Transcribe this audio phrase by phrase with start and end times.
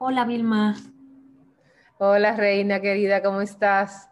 [0.00, 0.76] Hola Vilma.
[1.98, 4.08] Hola Reina querida, ¿cómo estás?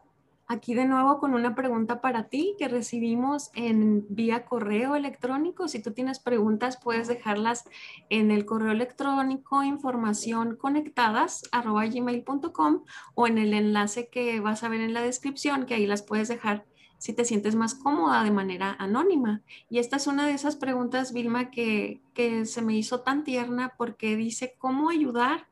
[0.48, 5.68] Aquí de nuevo con una pregunta para ti que recibimos en vía correo electrónico.
[5.68, 7.68] Si tú tienes preguntas, puedes dejarlas
[8.11, 12.82] en el correo electrónico información conectadas gmail.com
[13.14, 16.27] o en el enlace que vas a ver en la descripción, que ahí las puedes
[16.27, 16.64] dejar
[16.98, 19.43] si te sientes más cómoda de manera anónima.
[19.71, 23.75] Y esta es una de esas preguntas, Vilma, que, que se me hizo tan tierna
[23.79, 25.46] porque dice, ¿cómo ayudar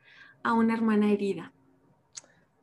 [0.45, 1.53] a una hermana herida?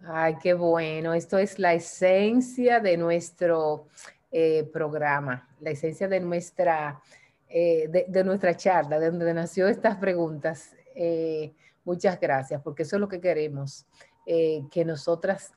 [0.07, 1.13] Ay, qué bueno.
[1.13, 3.87] Esto es la esencia de nuestro
[4.31, 7.01] eh, programa, la esencia de nuestra,
[7.49, 10.75] eh, de, nuestra charla, de donde nació estas preguntas.
[10.95, 11.53] Eh,
[11.83, 13.85] muchas gracias, porque eso es lo que queremos,
[14.25, 15.53] que nosotras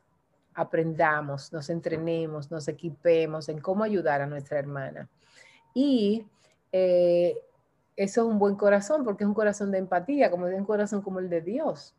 [0.55, 5.09] aprendamos, nos entrenemos, nos equipemos en cómo ayudar a nuestra hermana.
[5.75, 6.27] Y
[6.73, 7.37] eso
[7.97, 11.21] es un buen corazón, porque es un corazón de empatía, como es un corazón como
[11.21, 11.95] el de Dios,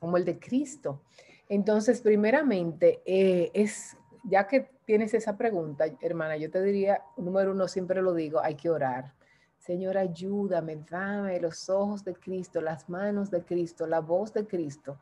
[0.00, 1.02] como el de Cristo.
[1.48, 7.68] Entonces, primeramente, eh, es, ya que tienes esa pregunta, hermana, yo te diría, número uno,
[7.68, 9.12] siempre lo digo, hay que orar.
[9.58, 14.98] Señor, ayúdame, dame los ojos de Cristo, las manos de Cristo, la voz de Cristo,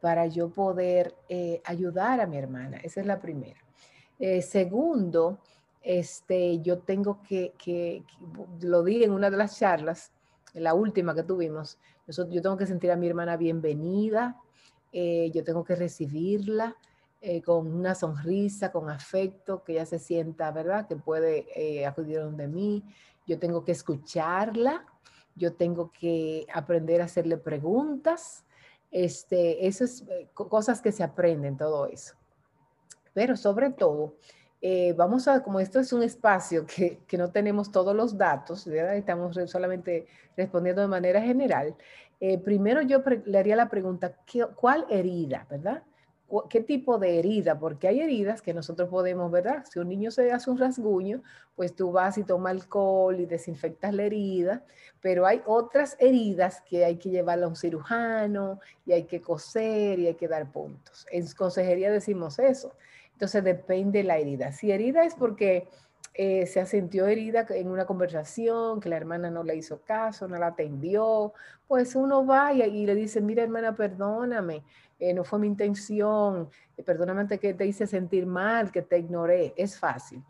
[0.00, 2.76] para yo poder eh, ayudar a mi hermana.
[2.82, 3.60] Esa es la primera.
[4.18, 5.38] Eh, segundo,
[5.82, 8.04] este, yo tengo que, que,
[8.60, 10.12] lo di en una de las charlas,
[10.54, 11.78] la última que tuvimos,
[12.16, 14.36] yo tengo que sentir a mi hermana bienvenida,
[14.92, 16.76] eh, yo tengo que recibirla
[17.20, 20.86] eh, con una sonrisa, con afecto, que ella se sienta, ¿verdad?
[20.86, 22.84] Que puede eh, acudir donde mí.
[23.26, 24.84] Yo tengo que escucharla,
[25.34, 28.44] yo tengo que aprender a hacerle preguntas.
[28.90, 32.14] Este, eso es cosas que se aprenden, todo eso.
[33.14, 34.16] Pero sobre todo,
[34.96, 38.96] vamos a, como esto es un espacio que, que, no tenemos todos los datos, ¿verdad?
[38.96, 41.74] estamos solamente respondiendo de manera general,
[42.24, 44.14] eh, primero yo le haría la pregunta,
[44.54, 45.82] ¿cuál herida, verdad?
[46.48, 47.58] ¿Qué tipo de herida?
[47.58, 49.64] Porque hay heridas que nosotros podemos, ¿verdad?
[49.68, 51.24] Si un niño se hace un rasguño,
[51.56, 54.64] pues tú vas y tomas alcohol y desinfectas la herida,
[55.00, 59.98] pero hay otras heridas que hay que llevarla a un cirujano y hay que coser
[59.98, 61.08] y hay que dar puntos.
[61.10, 62.72] En consejería decimos eso.
[63.22, 64.50] Entonces depende la herida.
[64.50, 65.68] Si herida es porque
[66.12, 70.36] eh, se sintió herida en una conversación, que la hermana no le hizo caso, no
[70.38, 71.32] la atendió,
[71.68, 74.64] pues uno va y, le dice, mira hermana, perdóname,
[74.98, 79.54] eh, no fue mi intención, eh, perdóname que te hice sentir mal, que te ignoré,
[79.56, 80.20] es fácil.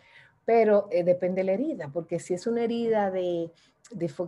[0.45, 3.51] Pero depende de la herida, porque si es una herida de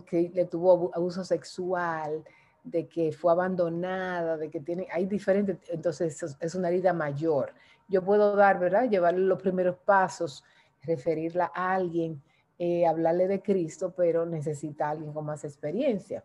[0.07, 2.23] que le tuvo abuso sexual,
[2.65, 7.53] de que fue abandonada, de que tiene, hay diferentes, entonces es una herida mayor.
[7.87, 8.89] Yo puedo dar, ¿verdad?
[8.89, 10.43] Llevarle los primeros pasos
[10.85, 12.21] referirla a alguien,
[12.57, 16.23] eh, hablarle de Cristo, pero necesita alguien con más experiencia.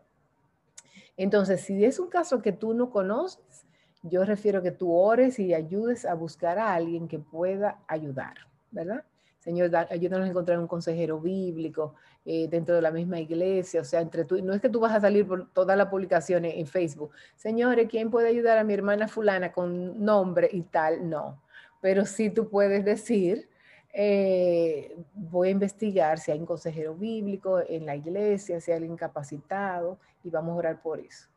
[1.17, 3.65] Entonces, si es un caso que tú no conoces,
[4.03, 8.35] yo refiero que tú ores y ayudes a buscar a alguien que pueda ayudar,
[8.71, 9.03] ¿verdad?
[9.41, 13.99] Señor, ayúdanos a encontrar un consejero bíblico eh, dentro de la misma iglesia, o sea,
[13.99, 17.09] entre tú, no es que tú vas a salir por todas las publicaciones en Facebook,
[17.35, 21.09] señores, ¿quién puede ayudar a mi hermana fulana con nombre y tal?
[21.09, 21.41] No,
[21.81, 23.49] pero sí tú puedes decir,
[23.93, 28.95] eh, voy a investigar si hay un consejero bíblico en la iglesia, si hay alguien
[28.95, 31.27] capacitado y vamos a orar por eso.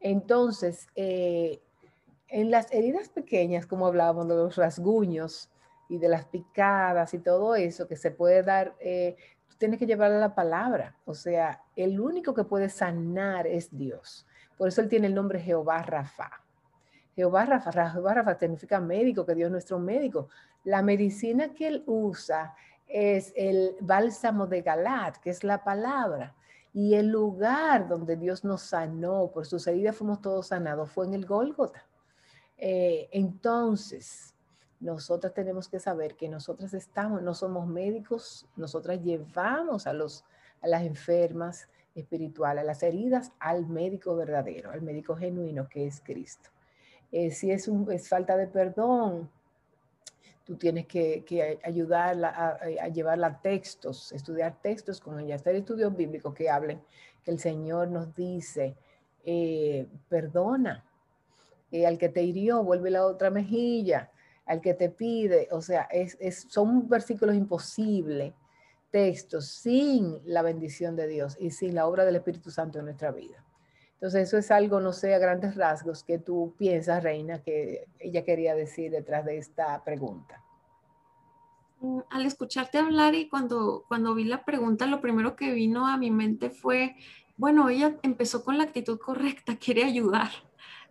[0.00, 1.60] Entonces, eh,
[2.28, 5.50] en las heridas pequeñas, como hablábamos de los rasguños
[5.92, 9.14] y de las picadas y todo eso que se puede dar, eh,
[9.46, 10.96] tú tienes que llevarle la palabra.
[11.04, 14.26] O sea, el único que puede sanar es Dios.
[14.56, 16.30] Por eso él tiene el nombre Jehová Rafa.
[17.14, 20.30] Jehová Rafa, Jehová Rafa significa médico, que Dios es nuestro médico.
[20.64, 22.54] La medicina que él usa
[22.88, 26.34] es el bálsamo de Galat, que es la palabra.
[26.72, 31.12] Y el lugar donde Dios nos sanó, por sus heridas fuimos todos sanados, fue en
[31.12, 31.84] el Gólgota.
[32.56, 34.31] Eh, entonces,
[34.82, 40.24] nosotras tenemos que saber que nosotras estamos, no somos médicos, nosotras llevamos a, los,
[40.60, 46.00] a las enfermas espirituales, a las heridas, al médico verdadero, al médico genuino que es
[46.00, 46.50] Cristo.
[47.12, 49.30] Eh, si es, un, es falta de perdón,
[50.44, 55.94] tú tienes que, que ayudarla a, llevarla a textos, estudiar textos con ella, hacer estudios
[55.94, 56.82] bíblicos que hablen,
[57.22, 58.74] que el Señor nos dice,
[59.24, 60.84] eh, perdona,
[61.70, 64.10] eh, al que te hirió, vuelve la otra mejilla,
[64.46, 68.34] al que te pide, o sea, es, es, son versículos imposibles,
[68.90, 73.10] textos sin la bendición de Dios y sin la obra del Espíritu Santo en nuestra
[73.10, 73.42] vida.
[73.94, 78.24] Entonces, eso es algo, no sé, a grandes rasgos que tú piensas, Reina, que ella
[78.24, 80.42] quería decir detrás de esta pregunta.
[81.80, 85.96] Mm, al escucharte hablar y cuando, cuando vi la pregunta, lo primero que vino a
[85.98, 86.96] mi mente fue,
[87.36, 90.30] bueno, ella empezó con la actitud correcta, quiere ayudar,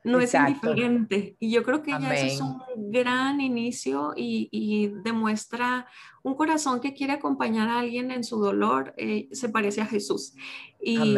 [0.03, 1.35] no es indiferente.
[1.39, 5.87] Y yo creo que ya eso es un gran inicio y, demuestra
[6.23, 10.33] un corazón que quiere acompañar a alguien en su dolor, eh, se parece a Jesús.
[10.81, 11.17] Y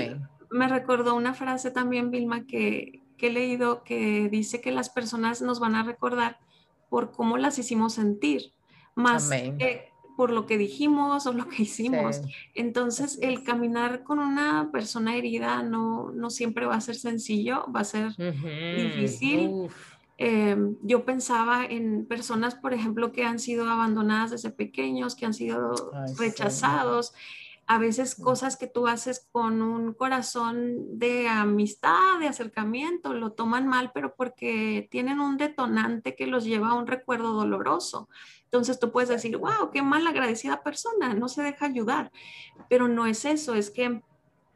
[0.49, 5.61] me recordó una frase también, Vilma, que, he leído que dice que las personas nos
[5.61, 6.39] van a recordar
[6.89, 8.51] por cómo las hicimos sentir,
[8.95, 12.21] más que por lo que dijimos o lo que hicimos.
[12.53, 17.81] Entonces, el caminar con una persona herida no, no siempre va a ser sencillo, va
[17.81, 19.69] a ser difícil.
[20.17, 25.33] Em, yo pensaba en personas, por ejemplo, que han sido abandonadas desde pequeños, que han
[25.33, 27.13] sido rechazados.
[27.73, 33.67] A veces cosas que tú haces con un corazón de amistad, de acercamiento, lo toman
[33.67, 38.09] mal, pero porque tienen un detonante que los lleva a un recuerdo doloroso.
[38.43, 42.11] Entonces tú puedes decir, wow, qué mal agradecida persona, no se deja ayudar,
[42.69, 44.03] pero no es eso, es que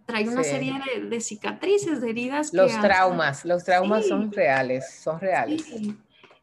[0.06, 0.80] trae una serie
[1.10, 2.54] de, cicatrices, de heridas.
[2.54, 5.66] Los traumas, los traumas son reales, son reales.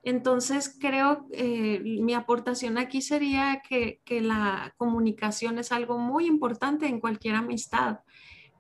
[0.05, 6.87] Entonces creo eh, mi aportación aquí sería que, que, la comunicación es algo muy importante
[6.87, 8.01] en cualquier amistad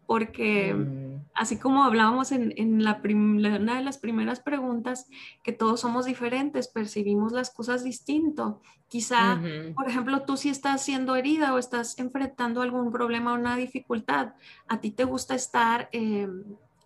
[0.06, 1.30] porque mm.
[1.34, 5.08] así como hablábamos en, la una de las primeras preguntas,
[5.42, 8.60] que todos somos diferentes, percibimos las cosas distinto.
[8.88, 9.40] Quizá,
[9.74, 14.34] por ejemplo, tú si estás siendo herida o estás enfrentando algún problema o una dificultad,
[14.68, 16.28] a ti te gusta estar eh,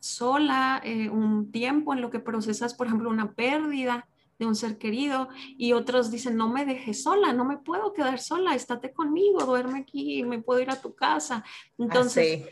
[0.00, 4.06] sola eh, un tiempo en lo que procesas, por ejemplo, una pérdida
[4.38, 8.20] de un ser querido y otros dicen, no me dejes sola, no me puedo quedar
[8.20, 11.44] sola, estate conmigo, duerme aquí, me puedo ir a tu casa.
[11.44, 12.44] Ah, Entonces,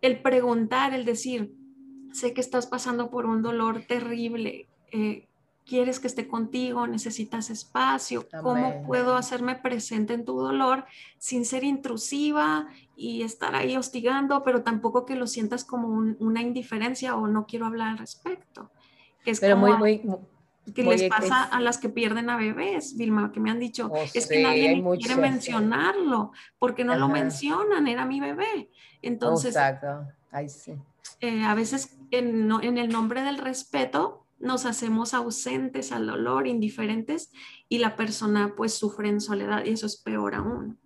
[0.00, 1.54] el preguntar, el decir,
[2.12, 5.28] sé que estás pasando por un dolor terrible, eh,
[5.64, 10.86] quieres que esté contigo, necesitas espacio, ¿cómo puedo hacerme presente en tu dolor
[11.18, 17.16] sin ser intrusiva y estar ahí hostigando, pero tampoco que lo sientas como una indiferencia
[17.16, 18.70] o no quiero hablar al respecto?
[19.30, 20.18] es como muy, muy,
[20.72, 24.04] que les pasa a las que pierden a bebés, Vilma, que me han dicho, oh,
[24.14, 28.70] es que nadie quiere mencionarlo, porque no lo mencionan, era mi bebé.
[29.02, 29.56] Entonces,
[31.20, 37.30] eh, a veces en, el nombre del respeto nos hacemos ausentes al dolor, indiferentes,
[37.68, 40.78] y la persona pues sufre en soledad y eso es peor aún.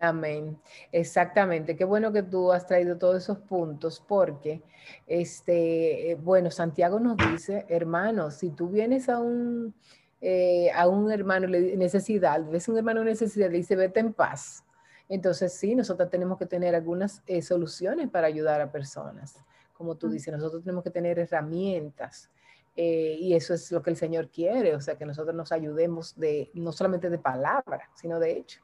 [0.00, 0.60] Amén.
[0.92, 1.76] Exactamente.
[1.76, 4.62] Qué bueno que tú has traído todos esos puntos porque,
[5.08, 9.74] este, eh, bueno, Santiago nos dice, hermano, si tú vienes a un,
[10.20, 14.64] eh, a un hermano necesidad, ves un hermano necesidad, le dice, vete en paz.
[15.08, 19.42] Entonces, sí, nosotros tenemos que tener algunas eh, soluciones para ayudar a personas.
[19.72, 22.30] Como tú dices, nosotros tenemos que tener herramientas.
[22.80, 26.14] Eh, y eso es lo que el Señor quiere, o sea, que nosotros nos ayudemos
[26.14, 28.60] de, no solamente de palabra, sino de hecho.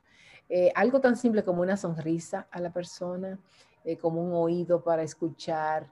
[0.49, 3.41] Eh, algo tan simple como una sonrisa a la persona,
[4.01, 5.91] como un oído para escuchar,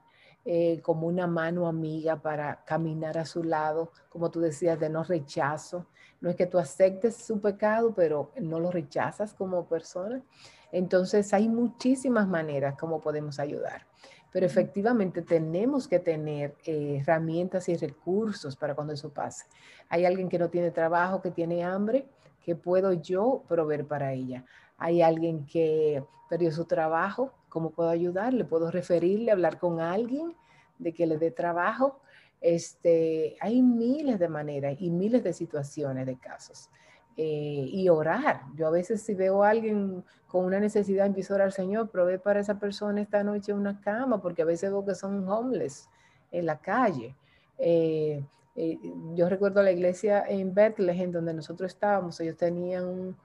[0.81, 5.85] como una mano amiga para caminar a su lado, como tú decías, de no rechazo.
[6.19, 10.23] No es que tú aceptes su pecado, pero no lo rechazas como persona.
[10.71, 13.85] Entonces hay muchísimas maneras como podemos ayudar.
[14.33, 19.45] Pero efectivamente tenemos que tener eh, herramientas y recursos para cuando eso pase.
[19.87, 22.07] Hay alguien que no tiene trabajo, que tiene hambre,
[22.43, 24.43] que puedo yo proveer para ella.
[24.77, 28.43] Hay alguien que perdió su trabajo, ¿cómo puedo ayudarle?
[28.43, 30.33] ¿Puedo referirle, hablar con alguien
[30.79, 31.99] de que le dé trabajo?
[32.41, 36.69] Este, hay miles de maneras y miles de situaciones, de casos.
[37.15, 38.41] Eh, y orar.
[38.55, 42.17] Yo a veces si veo a alguien con una necesidad, empiezo a orar, Señor, provee
[42.17, 45.87] para esa persona esta noche una cama, porque a veces veo que son homeless
[46.31, 47.15] en la calle.
[47.59, 48.79] Eh, eh,
[49.13, 53.15] yo recuerdo la iglesia en Bethlehem donde nosotros estábamos, ellos tenían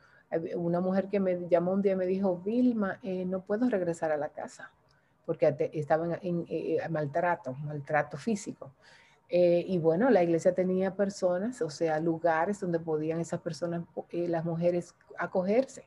[0.57, 4.18] una mujer que me llamó un día y me dijo, Vilma, no puedo regresar a
[4.18, 4.71] la casa
[5.25, 6.47] porque estaban en,
[6.90, 8.73] maltrato, maltrato físico.
[9.31, 14.27] Eh, y bueno, la iglesia tenía personas, o sea, lugares donde podían esas personas, eh,
[14.27, 15.87] las mujeres, acogerse.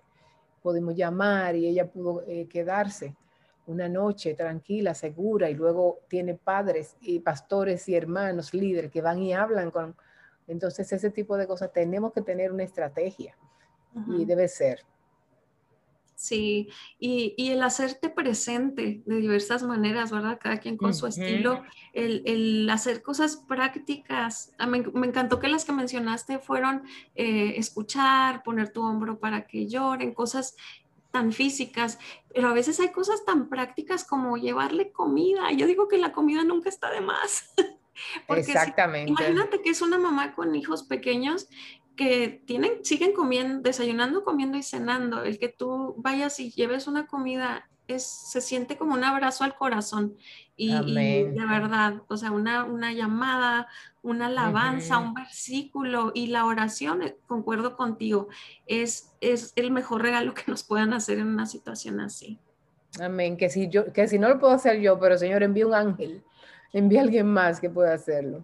[0.61, 3.15] Podemos llamar y ella pudo eh, quedarse
[3.65, 9.19] una noche tranquila, segura, y luego tiene padres y pastores y hermanos, líderes que van
[9.19, 9.95] y hablan con...
[10.47, 13.37] Entonces, ese tipo de cosas tenemos que tener una estrategia
[14.07, 14.83] y debe ser.
[16.21, 20.37] Sí, y, el hacerte presente de diversas maneras, ¿verdad?
[20.39, 21.63] Cada quien con su estilo,
[21.93, 24.53] el, hacer cosas prácticas.
[24.59, 26.83] Ah, me, me, encantó que las que mencionaste fueron
[27.15, 30.55] eh, escuchar, poner tu hombro para que lloren, cosas
[31.09, 31.97] tan físicas,
[32.31, 35.51] pero a veces hay cosas tan prácticas como llevarle comida.
[35.53, 37.51] Yo digo que la comida nunca está de más.
[38.27, 39.09] Exactamente.
[39.09, 41.47] imagínate que es una mamá con hijos pequeños
[42.01, 47.05] que tienen, siguen comiendo, desayunando, comiendo y cenando, el que tú vayas y lleves una
[47.05, 50.15] comida es, se siente como un abrazo al corazón
[50.55, 53.67] y, de verdad, o sea, una, una llamada,
[54.01, 58.29] una alabanza, un versículo y la oración, eh, concuerdo contigo,
[58.65, 62.39] es, es el mejor regalo que nos puedan hacer en una situación así.
[62.99, 65.75] Amén, que si, yo, que si no lo puedo hacer yo, pero Señor, envíe un
[65.75, 66.23] ángel,
[66.73, 68.43] envíe a alguien más que pueda hacerlo.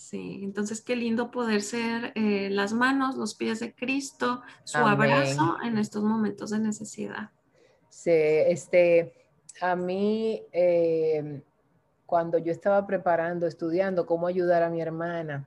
[0.00, 5.58] Sí, entonces qué lindo poder ser eh, las manos, los pies de Cristo, su abrazo
[5.62, 7.32] en estos momentos de necesidad.
[7.90, 9.12] Sí, este,
[9.60, 11.42] a mí, eh,
[12.06, 15.46] cuando yo estaba preparando, estudiando cómo ayudar a mi hermana,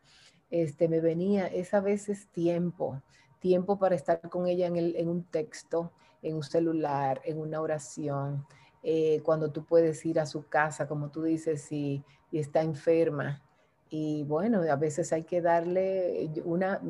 [0.51, 3.01] este, me venía esa veces tiempo,
[3.39, 5.91] tiempo para estar con ella en, el, en un texto,
[6.21, 8.45] en un celular, en una oración,
[8.83, 13.41] eh, cuando tú puedes ir a su casa, como tú dices, y, y está enferma.
[13.95, 16.81] Y bueno, a veces hay que darle una,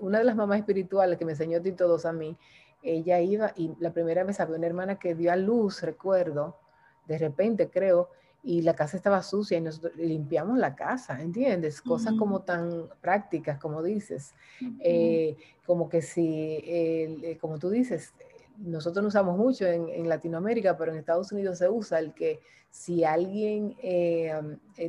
[0.00, 2.38] una de las mamás espirituales que me enseñó a ti todos a mí,
[2.82, 6.56] ella iba y la primera vez había una hermana que dio a luz, recuerdo,
[7.06, 8.08] de repente creo,
[8.42, 11.82] y la casa estaba sucia y nosotros limpiamos la casa, ¿entiendes?
[11.82, 14.34] Cosas como tan prácticas, como dices,
[14.80, 15.36] eh,
[15.66, 18.14] como que si, eh, como tú dices,
[18.58, 22.40] nosotros no usamos mucho en, Latinoamérica, pero en Estados Unidos se usa el que
[22.70, 24.32] si alguien eh,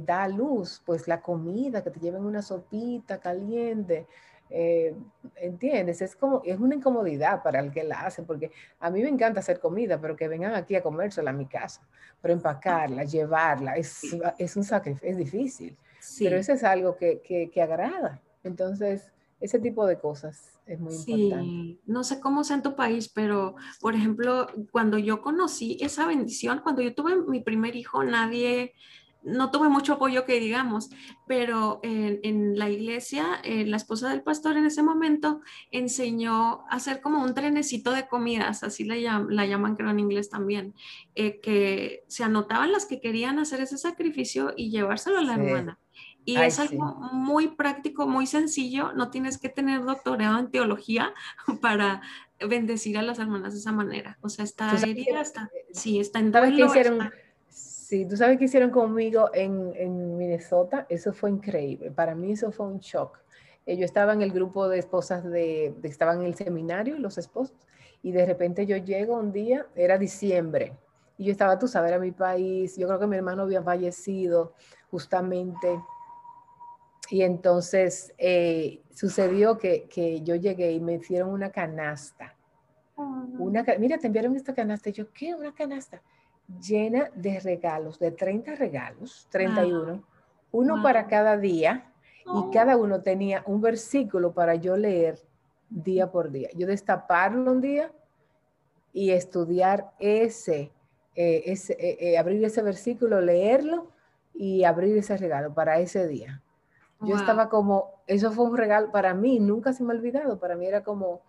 [0.01, 4.07] da a luz, pues la comida, que te lleven una sopita caliente,
[4.55, 4.95] eh,
[5.35, 6.01] ¿Entiendes?
[6.03, 9.39] Es como, es una incomodidad para el que la hace, porque a mí me encanta
[9.39, 11.81] hacer comida, pero que vengan aquí a comérsela a mi casa,
[12.21, 15.77] pero empacarla, llevarla, es, es un sacrificio, es difícil,
[16.19, 18.21] pero eso es algo que, que, que, agrada.
[18.43, 19.11] Entonces,
[19.43, 21.77] ese tipo de cosas es muy sí.
[21.85, 26.61] No sé cómo sea en tu país, pero por ejemplo, cuando yo conocí esa bendición,
[26.63, 28.73] cuando yo tuve mi primer hijo, nadie
[29.21, 30.89] no tuve mucho apoyo que digamos,
[31.27, 37.01] pero en, la iglesia, eh, la esposa del pastor en ese momento enseñó a hacer
[37.01, 40.73] como un trenecito de comidas, así la, llaman creo en inglés también,
[41.15, 45.79] eh, que se anotaban las que querían hacer ese sacrificio y llevárselo a la hermana.
[46.25, 51.13] Y es algo muy práctico, muy sencillo, no tienes que tener doctorado en teología
[51.61, 52.01] para
[52.47, 54.17] bendecir a las hermanas de esa manera.
[54.21, 56.69] O sea, está herida, está, sí, está en duelo.
[57.49, 61.91] Sí, tú sabes qué hicieron conmigo en, Minnesota, eso fue increíble.
[61.91, 63.19] Para mí eso fue un shock.
[63.65, 67.55] Eh, yo estaba en el grupo de esposas de, estaban en el seminario, los esposos,
[68.01, 70.73] y de repente yo llego un día, era diciembre,
[71.17, 74.53] y yo estaba, tú sabes, a mi país, yo creo que mi hermano había fallecido
[74.89, 75.79] justamente,
[77.09, 82.35] y entonces eh, sucedió que, yo llegué y me hicieron una canasta.
[82.95, 84.89] Una, mira, te enviaron esta canasta.
[84.89, 85.33] Y yo, ¿qué?
[85.33, 86.01] Una canasta
[86.61, 90.03] llena de regalos, de 30 regalos, 31,
[90.51, 91.91] uno para cada día,
[92.25, 92.51] y oh.
[92.51, 95.19] cada uno tenía un versículo para yo leer
[95.69, 96.49] día por día.
[96.55, 97.91] Yo destaparlo un día
[98.93, 100.71] y estudiar ese,
[101.15, 103.89] eh, ese eh, abrir ese versículo, leerlo
[104.33, 106.42] y abrir ese regalo para ese día.
[107.05, 110.55] Yo estaba como, eso fue un regalo para mí, nunca se me ha olvidado, para
[110.55, 111.21] mí era como,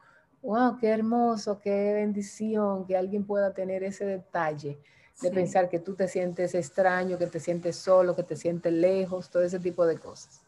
[0.43, 4.81] wow, qué hermoso, qué bendición que alguien pueda tener ese detalle
[5.21, 9.31] de pensar que tú te sientes extraño, que te sientes solo, que te sientes lejos,
[9.31, 10.45] todo ese tipo de cosas.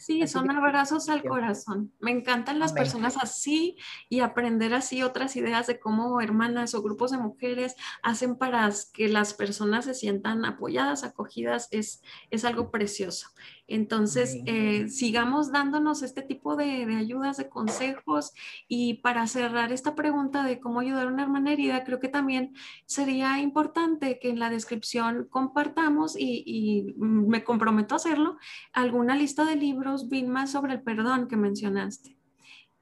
[0.00, 1.92] Sí, son abrazos al corazón.
[2.00, 3.76] Me encantan las personas así
[4.08, 9.10] y aprender así otras ideas de cómo hermanas o grupos de mujeres hacen para que
[9.10, 13.28] las personas se sientan apoyadas, acogidas, es, es algo precioso.
[13.70, 18.32] Entonces, eh, sigamos dándonos este tipo de, ayudas, de consejos.
[18.66, 22.52] Y para cerrar esta pregunta de cómo ayudar a una hermana herida, creo que también
[22.84, 28.38] sería importante que en la descripción compartamos, y, me comprometo a hacerlo,
[28.72, 32.18] alguna lista de libros, más sobre el perdón que mencionaste.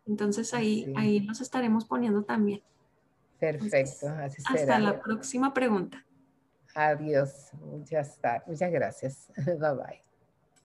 [0.07, 2.62] Entonces, ahí, ahí los estaremos poniendo también.
[3.38, 4.61] Perfecto, así será.
[4.61, 6.02] Hasta la próxima pregunta.
[6.75, 9.30] Adiós, muchas, muchas gracias.
[9.45, 10.08] Bye bye.